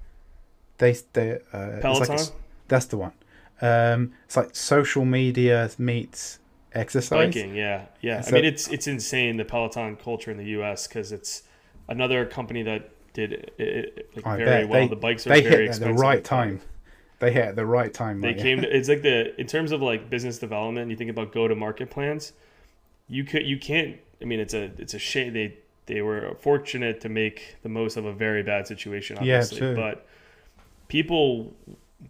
[0.78, 2.16] They they uh, Peloton.
[2.16, 2.26] like
[2.68, 3.12] that's the one.
[3.60, 6.38] Um, it's like social media meets
[6.72, 7.34] exercise.
[7.34, 8.20] Biking, yeah, yeah.
[8.20, 10.86] So- I mean, it's it's insane the Peloton culture in the U.S.
[10.86, 11.42] because it's
[11.88, 14.68] another company that did it, it, like I very bet.
[14.68, 14.80] well.
[14.82, 16.60] They- the bikes are They very hit at the right time.
[17.18, 18.20] They hit at the right time.
[18.20, 18.60] They came.
[18.62, 20.90] To, it's like the in terms of like business development.
[20.90, 22.32] You think about go to market plans.
[23.08, 23.96] You could you can't.
[24.20, 27.96] I mean, it's a it's a shame they they were fortunate to make the most
[27.96, 29.16] of a very bad situation.
[29.22, 29.76] Yeah, Obviously, true.
[29.76, 30.06] but
[30.88, 31.54] people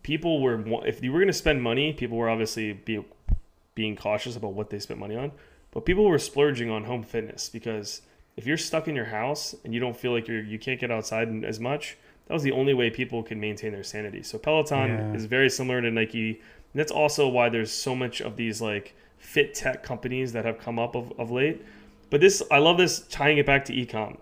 [0.03, 3.05] people were if you were going to spend money, people were obviously be,
[3.75, 5.33] being cautious about what they spent money on.
[5.70, 8.03] But people were splurging on home fitness because
[8.37, 10.90] if you're stuck in your house and you don't feel like you're you can't get
[10.90, 11.96] outside as much,
[12.27, 14.22] that was the only way people could maintain their sanity.
[14.22, 15.14] So Peloton Yeah.
[15.14, 16.31] is very similar to Nike.
[16.72, 20.59] And that's also why there's so much of these like fit tech companies that have
[20.59, 21.62] come up of, of late.
[22.11, 24.18] But this I love this tying it back to ecom.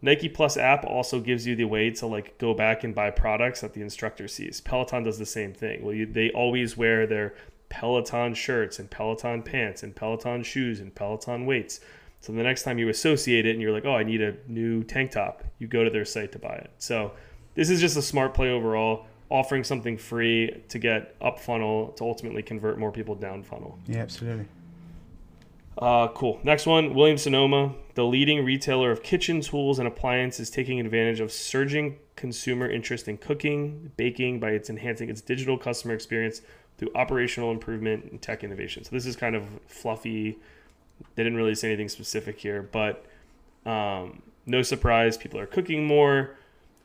[0.00, 3.60] Nike Plus app also gives you the way to like go back and buy products
[3.62, 4.60] that the instructor sees.
[4.60, 5.84] Peloton does the same thing.
[5.84, 7.34] Well, you, they always wear their
[7.68, 11.80] Peloton shirts and Peloton pants and Peloton shoes and Peloton weights.
[12.20, 14.82] So the next time you associate it and you're like, oh, I need a new
[14.84, 16.70] tank top, you go to their site to buy it.
[16.78, 17.12] So
[17.54, 22.04] this is just a smart play overall, offering something free to get up funnel to
[22.04, 23.78] ultimately convert more people down funnel.
[23.86, 24.46] Yeah, absolutely.
[25.78, 26.40] Uh, cool.
[26.42, 31.20] Next one, Williams Sonoma, the leading retailer of kitchen tools and appliances, is taking advantage
[31.20, 36.42] of surging consumer interest in cooking, baking by its enhancing its digital customer experience
[36.78, 38.82] through operational improvement and tech innovation.
[38.82, 40.38] So this is kind of fluffy.
[41.14, 43.04] They didn't really say anything specific here, but
[43.64, 46.36] um, no surprise, people are cooking more.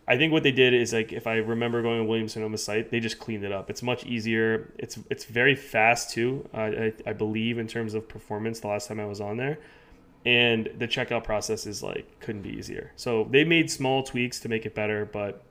[0.07, 2.91] I think what they did is like if I remember going to Williams Sonoma's site,
[2.91, 3.69] they just cleaned it up.
[3.69, 4.73] It's much easier.
[4.77, 6.47] It's it's very fast too.
[6.53, 8.59] Uh, I, I believe in terms of performance.
[8.59, 9.59] The last time I was on there,
[10.25, 12.91] and the checkout process is like couldn't be easier.
[12.97, 15.05] So they made small tweaks to make it better.
[15.05, 15.41] But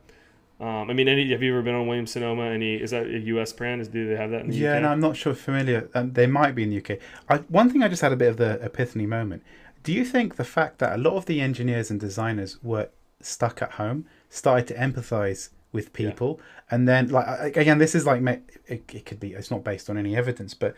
[0.59, 2.45] um, I mean, any have you ever been on Williams Sonoma?
[2.45, 3.51] Any is that a U.S.
[3.53, 3.81] brand?
[3.81, 4.81] Is do they have that in the Yeah, UK?
[4.83, 5.89] no, I'm not sure familiar.
[5.95, 6.99] Um, they might be in the UK.
[7.27, 9.41] I, one thing I just had a bit of the epiphany moment.
[9.81, 12.89] Do you think the fact that a lot of the engineers and designers were
[13.19, 18.21] stuck at home started to empathize with people, and then like again, this is like
[18.25, 19.33] it, it could be.
[19.33, 20.75] It's not based on any evidence, but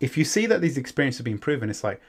[0.00, 2.00] if you see that these experiences have been proven, it's like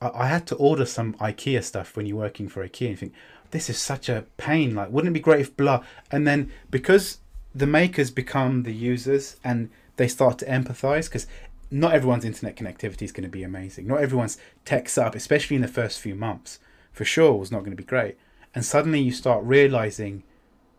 [0.00, 2.96] I, I had to order some IKEA stuff when you're working for IKEA and you
[2.96, 3.14] think
[3.50, 4.74] this is such a pain.
[4.74, 5.84] Like, wouldn't it be great if blah?
[6.10, 7.18] And then because
[7.54, 11.26] the makers become the users and they start to empathize because
[11.70, 13.86] not everyone's internet connectivity is going to be amazing.
[13.86, 16.58] Not everyone's tech setup, especially in the first few months,
[16.92, 18.16] for sure was not going to be great.
[18.54, 20.22] And suddenly you start realizing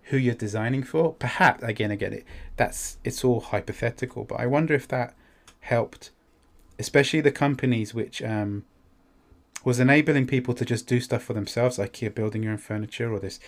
[0.03, 1.13] who you're designing for.
[1.13, 5.15] Perhaps again, again, it that's it's all hypothetical, but I wonder if that
[5.61, 6.11] helped,
[6.77, 8.65] especially the companies which um,
[9.63, 13.11] was enabling people to just do stuff for themselves, like you're building your own furniture
[13.11, 13.39] or this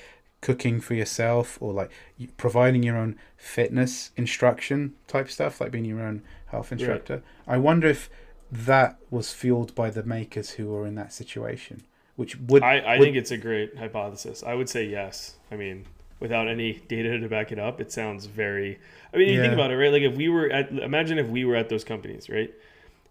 [0.42, 1.92] cooking for yourself or like
[2.38, 7.24] providing your own fitness instruction type stuff, like being your own health instructor.
[7.48, 8.10] I wonder if
[8.52, 11.84] that was fueled by the makers who were in that situation,
[12.16, 14.44] which would I, I would- think it's a great hypothesis.
[14.46, 15.36] I would say yes.
[15.52, 15.86] I mean,
[16.20, 18.80] without any data to back it up, it sounds very.
[19.14, 19.92] I mean, you think about it, right?
[19.92, 22.54] Like if we were at, imagine if we were at those companies, right,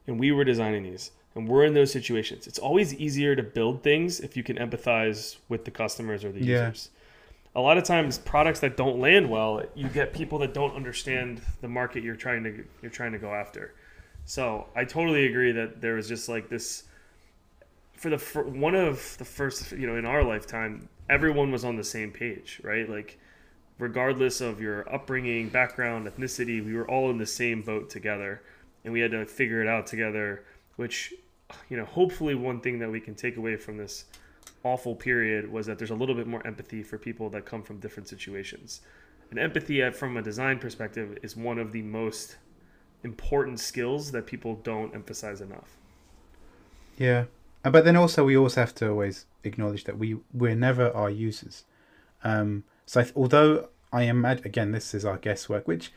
[0.06, 2.46] and we were designing these, and we're in those situations.
[2.46, 6.40] It's always easier to build things if you can empathize with the customers or the
[6.44, 6.66] Yeah.
[6.68, 6.90] users.
[7.56, 11.40] A lot of times, products that don't land well, you get people that don't understand
[11.60, 13.74] the market you're trying to you're trying to go after.
[14.24, 16.84] So I totally agree that there was just like this
[17.96, 21.76] for the fir- one of the first you know in our lifetime everyone was on
[21.76, 22.88] the same page right?
[22.88, 23.18] Like
[23.78, 28.42] regardless of your upbringing background ethnicity we were all in the same boat together
[28.84, 30.44] and we had to figure it out together
[30.76, 31.12] which
[31.68, 34.04] you know hopefully one thing that we can take away from this
[34.64, 37.78] awful period was that there's a little bit more empathy for people that come from
[37.78, 38.80] different situations.
[39.30, 42.36] And empathy from a design perspective is one of the most
[43.02, 45.76] important skills that people don't emphasize enough.
[46.96, 47.24] Yeah,
[47.70, 51.64] but then also we also have to always acknowledge that we we're never our users.
[52.22, 55.92] Um, so I th- although I am again this is our guesswork, which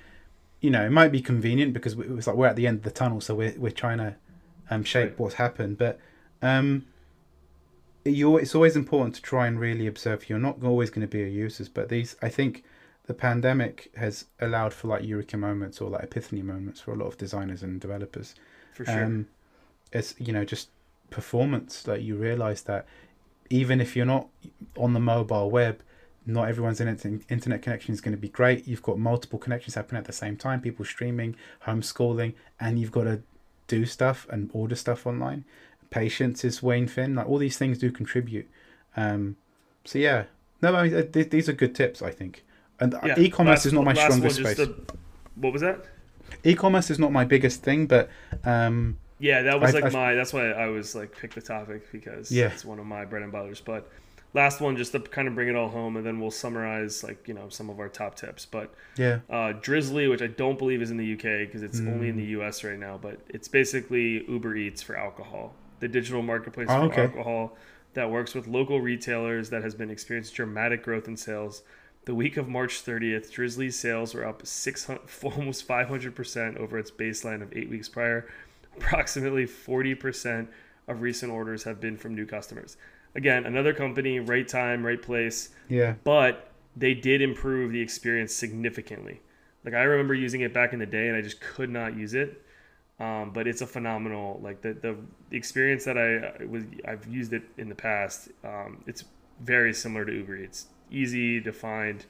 [0.61, 2.83] you know it might be convenient because we, it's like we're at the end of
[2.83, 4.15] the tunnel, so we're we're trying to
[4.69, 5.19] um, shape Right.
[5.19, 5.77] what's happened.
[5.77, 5.99] But
[6.41, 6.85] um,
[8.05, 10.29] you it's always important to try and really observe.
[10.29, 12.63] You're not always going to be a users, but these I think
[13.05, 17.07] the pandemic has allowed for like eureka moments or like epiphany moments for a lot
[17.07, 18.35] of designers and developers
[18.73, 19.27] for sure um,
[19.93, 20.67] it's you know just
[21.09, 22.85] performance that you realize that
[23.49, 24.27] even if you're not
[24.77, 25.81] on the mobile web
[26.25, 26.87] not everyone's in
[27.29, 30.35] internet connection is going to be great you've got multiple connections happening at the same
[30.35, 33.21] time people streaming homeschooling and you've got to
[33.67, 35.45] do stuff and order stuff online
[35.89, 38.47] patience is weighing thin like all these things do contribute
[38.97, 39.37] Um,
[39.85, 40.25] so yeah,
[40.61, 42.43] no, I mean, th- these are good tips, I think.
[42.79, 44.57] And Yeah, e-commerce last- is not my strongest space.
[44.57, 44.75] the-
[45.35, 45.85] what was that?
[46.43, 48.09] E-commerce is not my biggest thing, but
[48.43, 50.13] um, Yeah, that was I- like I- my.
[50.15, 52.47] That's why I was like pick the topic because Yeah.
[52.47, 53.61] it's one of my bread and butters.
[53.61, 53.89] But
[54.33, 57.27] last one, just to kind of bring it all home, and then we'll summarize like
[57.27, 58.45] you know some of our top tips.
[58.45, 62.09] But yeah, uh, Drizly, which I don't believe is in the UK because it's only
[62.09, 62.19] in Mm.
[62.19, 66.87] the US right now, but it's basically Uber Eats for alcohol, the digital marketplace Oh,
[66.87, 67.01] for okay.
[67.03, 67.57] alcohol
[67.95, 71.63] that works with local retailers that has been experienced dramatic growth in sales.
[72.05, 77.41] The week of March 30th, Drizly's sales were up 600, almost 500% over its baseline
[77.41, 78.27] of eight weeks prior.
[78.77, 80.47] Approximately 40%
[80.87, 82.77] of recent orders have been from new customers.
[83.15, 85.95] Again, another company, right time, right place yeah.
[86.03, 89.21] but they did improve the experience significantly.
[89.65, 92.13] Like I remember using it back in the day, and I just could not use
[92.13, 92.43] it.
[92.99, 94.97] Um, but it's a phenomenal like the, the
[95.35, 98.29] experience that I was I've used it in the past.
[98.43, 99.03] Um, it's
[99.39, 102.05] very similar to Uber It's easy to find.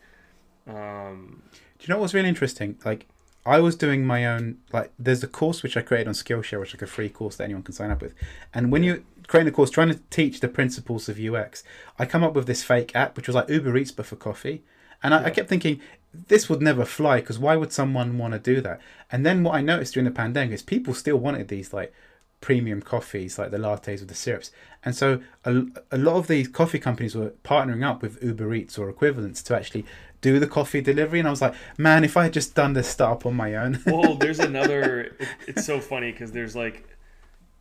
[0.67, 1.41] Um,
[1.79, 2.77] Do you know what's really interesting?
[2.85, 3.07] Like,
[3.47, 4.57] I was doing my own.
[4.73, 7.37] Like, there's a course which I created on Skillshare, which is like a free course
[7.37, 8.13] that anyone can sign up with.
[8.53, 11.63] And when you're creating a course, trying to teach the principles of UX,
[11.97, 14.63] I come up with this fake app, which was like Uber Eats but for coffee.
[15.01, 15.79] And I, I kept thinking,
[16.27, 18.81] this would never fly because why would someone want to do that?
[19.11, 21.93] And then what I noticed during the pandemic is people still wanted these like
[22.41, 24.51] premium coffees, like the lattes with the syrups.
[24.85, 28.77] And so a, a lot of these coffee companies were partnering up with Uber Eats
[28.77, 29.85] or equivalents to actually
[30.21, 31.19] do the coffee delivery.
[31.19, 33.81] And I was like, man, if I had just done this startup on my own.
[33.85, 35.01] well, there's another.
[35.01, 36.87] It, it's so funny because there's like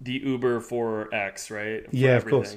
[0.00, 1.84] the Uber for X, right?
[1.84, 2.56] For Yeah, of course.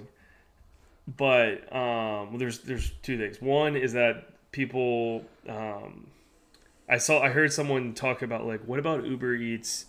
[1.17, 3.41] But um, well, there's there's two things.
[3.41, 5.23] One is that people.
[5.47, 6.07] Um,
[6.87, 7.21] I saw.
[7.21, 9.85] I heard someone talk about like, what about Uber Eats,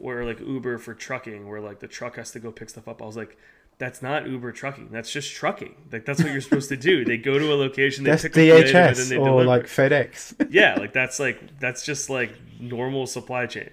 [0.00, 3.02] or like Uber for trucking, where like the truck has to go pick stuff up.
[3.02, 3.36] I was like.
[3.78, 4.88] That's not Uber trucking.
[4.90, 5.74] That's just trucking.
[5.92, 7.04] Like that's what you're supposed to do.
[7.10, 9.16] They go to a location, they That's pick up the item, and then DHS they
[9.18, 10.48] or deliver like FedEx.
[10.50, 13.68] yeah, like that's like that's just like normal supply chain.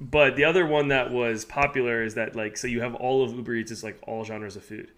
[0.00, 3.32] But the other one that was popular is that like so you have all of
[3.32, 4.88] Uber Eats is like all genres of food.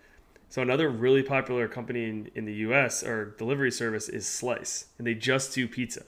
[0.49, 4.87] So another really popular company in, in the US or delivery service is Slice.
[4.97, 6.05] And they just do pizza.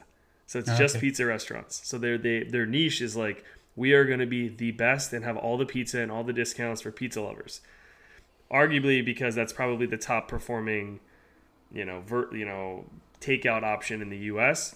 [0.47, 1.01] So it's Ah, just okay.
[1.01, 1.81] pizza restaurants.
[1.87, 5.37] So their they their niche is like we are gonna be the best and have
[5.37, 7.61] all the pizza and all the discounts for pizza lovers.
[8.51, 10.99] Arguably because that's probably the top performing,
[11.71, 12.85] you know, ver, you know,
[13.19, 14.75] takeout option in the US.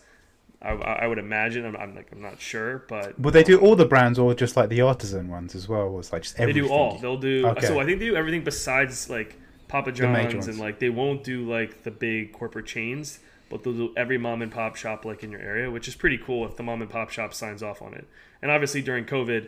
[0.61, 1.65] I, I would imagine.
[1.65, 4.57] I'm, I'm like I'm not sure, but Will they do all the brands or just
[4.57, 5.89] like the artisan ones as well?
[5.89, 6.97] Or it's like just they do all.
[6.97, 7.45] They'll do.
[7.49, 7.67] Okay.
[7.67, 11.47] So I think they do everything besides like Papa John's and like they won't do
[11.47, 15.31] like the big corporate chains, but they'll do every mom and pop shop like in
[15.31, 17.93] your area, which is pretty cool if the mom and pop shop signs off on
[17.93, 18.07] it.
[18.41, 19.47] And obviously during COVID,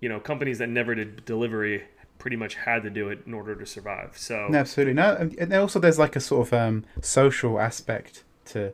[0.00, 1.84] you know, companies that never did delivery
[2.18, 4.16] pretty much had to do it in order to survive.
[4.16, 4.94] So absolutely.
[4.94, 8.72] No, and also there's like a sort of um, social aspect to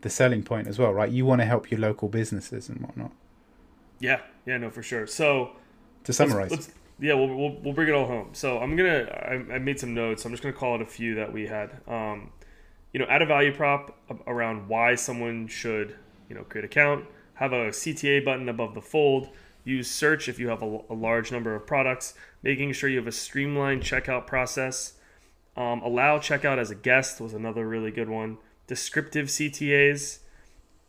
[0.00, 1.10] the selling point as well, right?
[1.10, 3.12] You want to help your local businesses and whatnot.
[3.98, 5.06] yeah, yeah, no, for sure.
[5.06, 5.50] So
[6.04, 8.28] To summarize, Let's, let's- yeah, we'll, we'll, we'll bring it all home.
[8.34, 9.02] So I'm gonna
[9.50, 10.24] I, I made some notes.
[10.24, 11.70] I'm just gonna call it a few that we had.
[11.88, 12.30] Um,
[12.94, 15.94] you know, add a value prop around why someone should
[16.30, 17.04] you know create account.
[17.34, 19.28] Have a CTA button above the fold.
[19.64, 22.14] Use search if you have a, a large number of products.
[22.42, 24.94] Making sure you have a streamlined checkout process.
[25.56, 28.38] Um, allow checkout as a guest was another really good one.
[28.66, 30.20] Descriptive CTAs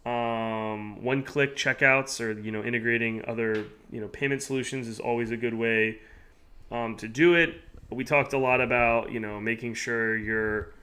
[0.06, 5.32] um, one click checkouts or you know integrating other you know payment solutions is always
[5.32, 6.00] a good way
[6.72, 10.75] um, to do it we talked a lot about you know making sure you're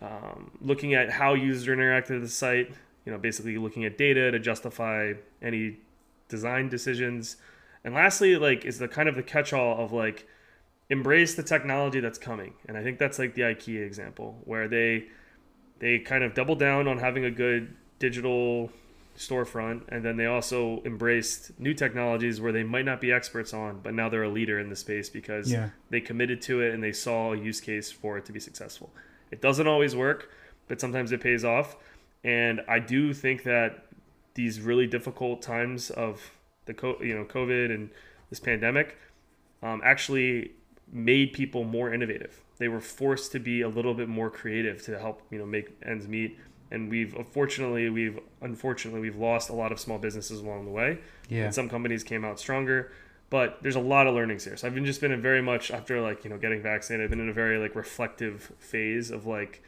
[0.00, 2.72] um, looking at how users interact with the site
[3.04, 5.78] you know basically looking at data to justify any
[6.28, 7.36] design decisions.
[7.84, 10.26] And lastly like is the kind of the catch-all of like
[10.90, 12.52] embrace the technology that's coming.
[12.66, 15.06] And i think that's like the ikea example where they
[15.78, 18.70] they kind of doubled down on having a good digital
[19.16, 23.80] storefront and then they also embraced new technologies where they might not be experts on
[23.82, 25.70] but now they're a leader in the space because Yeah.
[25.90, 28.92] they committed to it and they saw a use case for it to be successful
[29.30, 30.30] it doesn't always work
[30.68, 31.76] but sometimes it pays off
[32.24, 33.86] and i do think that
[34.34, 36.30] these really difficult times of
[36.66, 37.90] the co- you know covid and
[38.30, 38.96] this pandemic
[39.62, 40.52] um, actually
[40.92, 42.40] made people more innovative.
[42.58, 45.70] They were forced to be a little bit more creative to help you know make
[45.84, 46.38] ends meet.
[46.70, 50.98] And we've unfortunately we've unfortunately we've lost a lot of small businesses along the way.
[51.28, 51.44] Yeah.
[51.44, 52.92] And some companies came out stronger,
[53.30, 54.56] but there's a lot of learnings here.
[54.56, 57.04] So I've been just been a very much after like you know getting vaccinated.
[57.04, 59.62] I've been in a very like reflective phase of like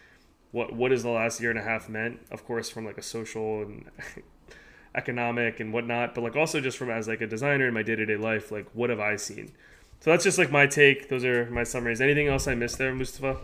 [0.52, 2.20] what what has the last year and a half meant.
[2.30, 3.90] Of course, from like a social and
[4.94, 7.96] economic and whatnot, but like also just from as like a designer in my day
[7.96, 9.52] to day life, like what have I seen?
[10.00, 11.08] So that's just like my take.
[11.08, 12.00] Those are my summaries.
[12.00, 13.36] Anything else I missed there, Mustafa?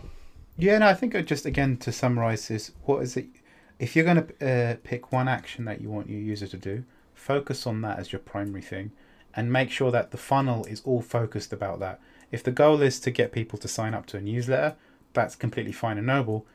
[0.57, 3.27] Yeah, no, I think just again to summarize is what is it?
[3.77, 6.83] If you're going to uh, pick one action that you want your user to do,
[7.13, 8.91] focus on that as your primary thing,
[9.35, 11.99] and make sure that the funnel is all focused about that.
[12.31, 14.75] If the goal is to get people to sign up to a newsletter,
[15.13, 16.45] that's completely fine and noble,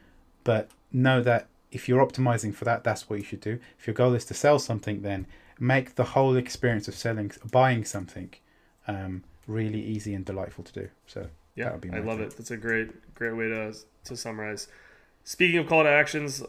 [0.44, 3.58] but know that if you're optimizing for that, that's what you should do.
[3.78, 5.26] If your goal is to sell something, then
[5.58, 8.30] make the whole experience of selling, buying something,
[8.86, 10.88] um, really easy and delightful to do.
[11.06, 12.26] So yeah, I love thing.
[12.26, 12.36] it.
[12.36, 14.68] That's a great, great way to to summarize.
[15.24, 16.42] Speaking of call to actions,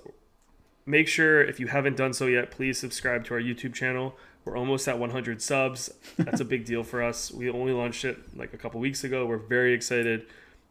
[0.86, 4.16] make sure if you haven't done so yet, please subscribe to our YouTube channel.
[4.46, 5.90] We're almost at 100 subs.
[6.18, 7.32] That's a big deal for us.
[7.32, 9.26] We only launched it like a couple weeks ago.
[9.26, 10.26] We're very excited.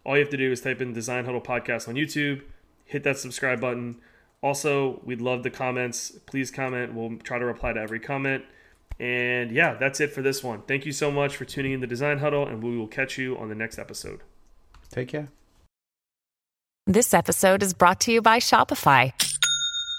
[0.05, 2.43] All you have to do is type in Design Huddle Podcast on YouTube,
[2.85, 3.97] hit that subscribe button.
[4.43, 6.11] Also, we'd love the comments.
[6.27, 6.95] Please comment.
[6.95, 8.45] We'll try to reply to every comment.
[8.99, 10.62] And yeah, that's it for this one.
[10.62, 13.39] Thank you so much for tuning in the Design Huddle, and we will catch you
[13.39, 14.20] on the next episode.
[14.91, 15.29] Take care.
[16.87, 19.12] This episode is brought to you by Shopify.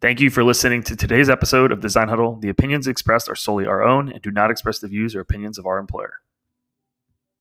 [0.00, 2.36] Thank you for listening to today's episode of Design Huddle.
[2.36, 5.58] The opinions expressed are solely our own and do not express the views or opinions
[5.58, 6.14] of our employer.